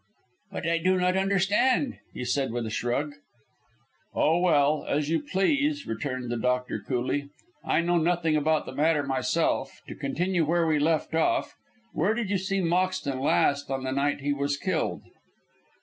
"But 0.51 0.67
I 0.67 0.79
do 0.79 0.97
not 0.99 1.15
understand," 1.15 1.99
he 2.11 2.25
said 2.25 2.51
with 2.51 2.65
a 2.65 2.71
shrug. 2.71 3.13
"Oh, 4.15 4.39
well, 4.39 4.83
as 4.89 5.11
you 5.11 5.21
please," 5.21 5.85
returned 5.85 6.31
the 6.31 6.37
doctor, 6.37 6.79
coolly. 6.81 7.29
"I 7.63 7.81
know 7.81 7.99
nothing 7.99 8.35
about 8.35 8.65
the 8.65 8.73
matter 8.73 9.03
myself. 9.03 9.83
To 9.87 9.93
continue 9.93 10.43
where 10.43 10.65
we 10.65 10.79
left 10.79 11.13
off. 11.13 11.53
Where 11.93 12.15
did 12.15 12.31
you 12.31 12.39
see 12.39 12.61
Moxton 12.61 13.19
last 13.19 13.69
on 13.69 13.83
the 13.83 13.91
night 13.91 14.21
he 14.21 14.33
was 14.33 14.57
killed?" 14.57 15.03